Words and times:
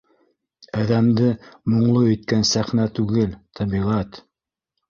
Әҙәмде 0.83 1.27
моңло 1.73 2.01
иткән 2.13 2.47
сәхнә 2.55 2.89
түгел- 3.01 3.37
тәбиғәт. 3.61 4.23